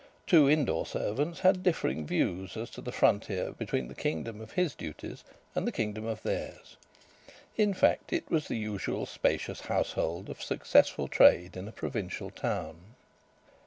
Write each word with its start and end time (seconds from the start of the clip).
Two 0.25 0.49
indoor 0.49 0.87
servants 0.87 1.41
had 1.41 1.61
differing 1.61 2.07
views 2.07 2.57
as 2.57 2.71
to 2.71 2.81
the 2.81 2.91
frontier 2.91 3.51
between 3.51 3.87
the 3.87 3.93
kingdom 3.93 4.41
of 4.41 4.53
his 4.53 4.73
duties 4.73 5.23
and 5.53 5.67
the 5.67 5.71
kingdom 5.71 6.07
of 6.07 6.23
theirs, 6.23 6.75
in 7.55 7.71
fact, 7.75 8.11
it 8.11 8.27
was 8.27 8.47
the 8.47 8.57
usual 8.57 9.05
spacious 9.05 9.59
household 9.61 10.27
of 10.27 10.41
successful 10.41 11.07
trade 11.07 11.55
in 11.55 11.67
a 11.67 11.71
provincial 11.71 12.31
town. 12.31 12.95